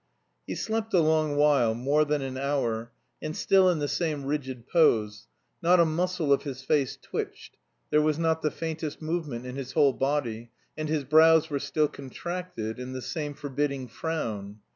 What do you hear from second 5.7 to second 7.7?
a muscle of his face twitched,